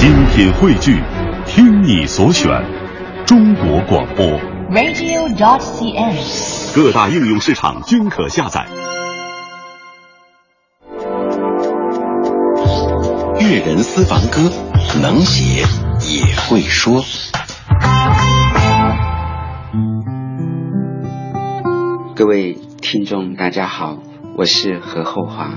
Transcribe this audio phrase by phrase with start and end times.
[0.00, 0.98] 精品汇聚，
[1.44, 2.50] 听你所选，
[3.26, 4.24] 中国广播。
[4.70, 6.74] radio.dot.cn，。
[6.74, 8.66] 各大应用市场均可下载。
[13.40, 14.50] 粤人私房歌，
[15.02, 15.66] 能写
[16.08, 17.04] 也会说。
[22.16, 23.98] 各位听众，大家好，
[24.38, 25.50] 我是何厚华。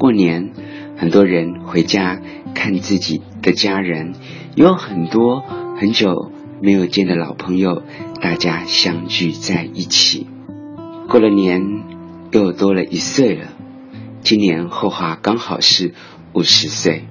[0.00, 0.50] 过年，
[0.96, 2.18] 很多人回家
[2.56, 4.14] 看自己的家人，
[4.54, 5.40] 有很多
[5.78, 7.82] 很久没有见的老朋友，
[8.20, 10.26] 大家相聚在一起。
[11.08, 11.62] 过了年，
[12.32, 13.48] 又多了一岁了。
[14.22, 15.94] 今年后华刚好是
[16.32, 17.04] 五十岁。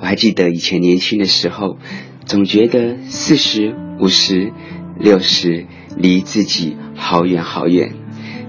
[0.00, 1.78] 我还记得以前年轻的时候，
[2.26, 4.52] 总觉得四十、五十、
[4.98, 5.66] 六十
[5.96, 7.94] 离自己好远好远。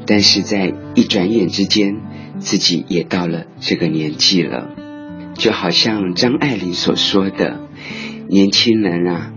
[0.07, 2.01] 但是在一转眼之间，
[2.39, 4.69] 自己也到了这个年纪了，
[5.35, 7.59] 就好像张爱玲所说的
[8.29, 9.33] ：“年轻人啊，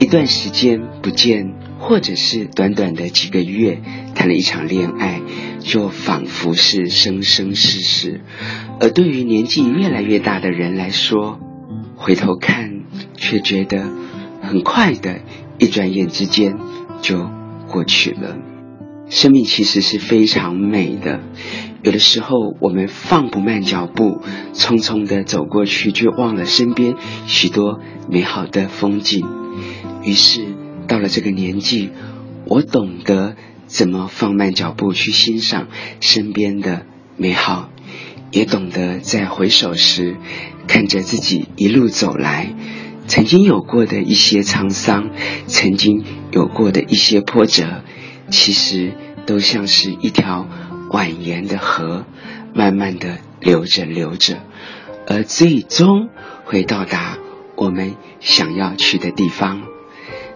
[0.00, 3.80] 一段时间不见，或者是短短的几个月
[4.14, 5.20] 谈了一场恋爱，
[5.60, 8.20] 就仿佛是生生世世；
[8.80, 11.38] 而对于年纪越来越大的人来说，
[11.94, 12.82] 回头看
[13.16, 13.90] 却觉得
[14.40, 15.20] 很快的，
[15.58, 16.56] 一转眼之间
[17.02, 17.28] 就
[17.68, 18.38] 过去了。”
[19.08, 21.20] 生命其实是非常美的，
[21.82, 24.22] 有的时候我们放不慢脚步，
[24.54, 26.96] 匆匆的走过去，却忘了身边
[27.26, 27.80] 许多
[28.10, 29.26] 美好的风景。
[30.02, 30.46] 于是
[30.88, 31.90] 到了这个年纪，
[32.46, 35.68] 我懂得怎么放慢脚步去欣赏
[36.00, 37.70] 身边的美好，
[38.32, 40.16] 也懂得在回首时，
[40.66, 42.54] 看着自己一路走来，
[43.06, 45.10] 曾经有过的一些沧桑，
[45.46, 46.02] 曾经
[46.32, 47.84] 有过的一些波折。
[48.34, 48.92] 其实
[49.26, 50.48] 都像是一条
[50.90, 52.04] 蜿蜒的河，
[52.52, 54.40] 慢慢的流着流着，
[55.06, 56.08] 而最终
[56.44, 57.16] 会到达
[57.56, 59.62] 我们想要去的地方。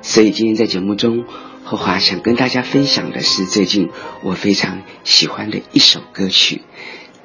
[0.01, 1.25] 所以今天在节目中，
[1.65, 3.91] 后华想跟大家分享的是最近
[4.23, 6.63] 我非常喜欢的一首歌曲，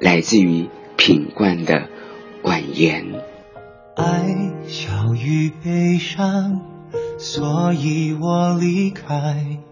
[0.00, 1.82] 来自于品冠的
[2.42, 3.12] 《婉言》。
[3.96, 6.60] 爱小于悲伤，
[7.16, 9.63] 所以我离开。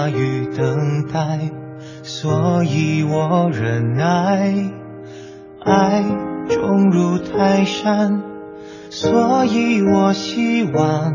[0.00, 1.50] 大于等待，
[2.02, 4.70] 所以我忍耐；
[5.62, 6.02] 爱
[6.48, 8.22] 重如泰山，
[8.88, 11.12] 所以我希望；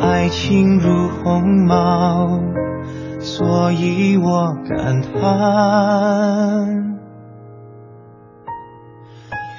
[0.00, 2.40] 爱情如鸿毛，
[3.18, 5.20] 所以我感叹。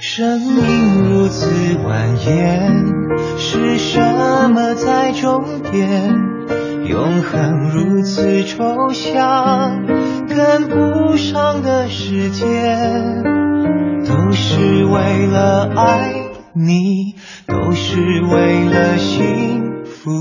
[0.01, 6.16] 生命如此蜿蜒，是什么在终点？
[6.91, 9.85] 永恒如此抽象，
[10.28, 13.24] 跟不上的时间，
[14.06, 16.13] 都是为了爱
[16.53, 17.16] 你，
[17.47, 20.12] 都是为了幸福。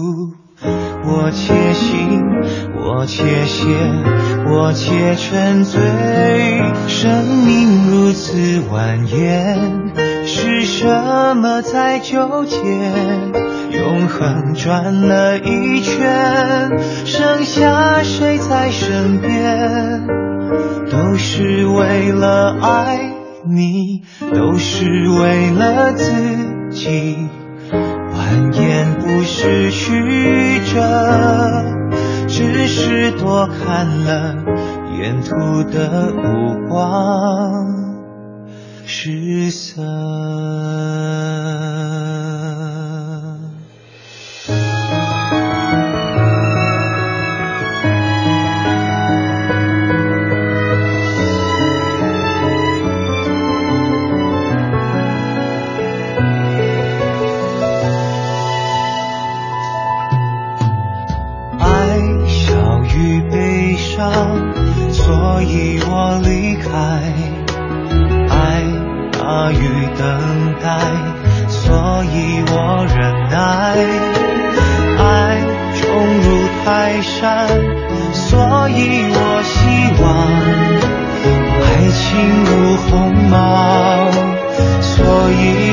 [0.63, 2.23] 我且行，
[2.77, 3.67] 我且歇，
[4.47, 5.81] 我且沉醉。
[6.87, 8.37] 生命如此
[8.71, 9.91] 蜿蜒，
[10.25, 12.57] 是什么在纠结？
[13.73, 20.07] 永恒转了一圈，剩下谁在身边？
[20.91, 23.13] 都是为了爱
[23.49, 24.03] 你，
[24.35, 26.13] 都是为了自
[26.71, 27.17] 己。
[27.73, 31.65] 蜿蜒不是曲折，
[32.29, 34.35] 只是多看了
[34.99, 37.80] 沿途的目光
[38.93, 39.81] 失色
[61.61, 61.97] 爱
[62.27, 64.03] 小于悲伤，
[64.93, 67.40] 所以我离开。
[69.31, 69.63] 大于
[69.97, 70.67] 等待，
[71.47, 72.99] 所以我忍
[73.31, 73.39] 耐，
[74.99, 75.07] 爱
[75.81, 75.81] 重
[76.19, 76.27] 如
[76.65, 77.47] 泰山，
[78.13, 79.55] 所以我希
[80.03, 80.05] 望，
[81.63, 81.63] 爱
[81.95, 82.03] 情
[82.45, 82.51] 如
[82.91, 82.91] 鸿
[83.31, 84.11] 毛，
[84.81, 84.99] 所
[85.31, 85.70] 以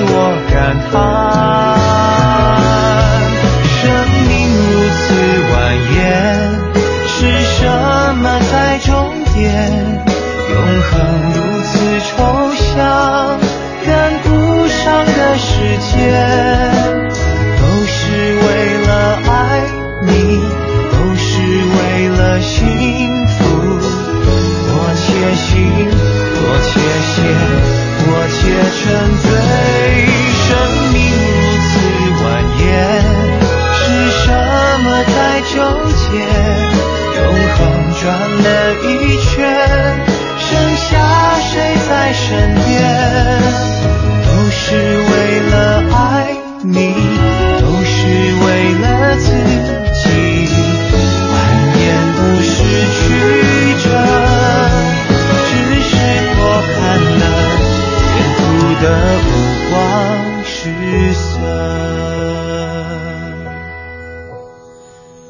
[48.07, 48.85] 只为了
[49.17, 49.27] 自
[49.91, 50.07] 己，
[51.27, 51.35] 蜿
[51.75, 51.77] 蜒
[52.15, 52.55] 不是
[52.93, 52.97] 曲
[53.83, 53.85] 折，
[55.45, 55.51] 只
[55.83, 55.91] 是
[56.37, 56.71] 多寒
[57.19, 57.23] 冷，
[58.15, 58.39] 愿不
[58.81, 58.85] 得
[59.23, 59.27] 不
[59.73, 59.75] 往
[60.45, 60.55] 失
[61.13, 61.19] 色。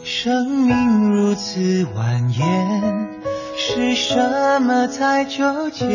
[0.04, 0.14] 生
[0.48, 0.70] 命
[1.10, 1.50] 如此
[1.96, 1.98] 蜿
[2.32, 2.38] 蜒，
[3.56, 5.86] 是什么在纠结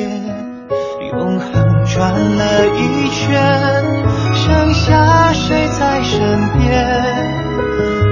[1.13, 1.82] 永恒？
[1.85, 3.85] 转了一圈，
[4.35, 6.87] 剩下谁在身边？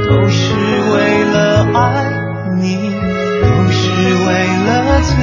[0.08, 0.54] 都是
[0.92, 1.78] 为了爱
[2.56, 2.94] 你，
[3.42, 3.90] 都是
[4.26, 4.28] 为
[4.66, 5.14] 了自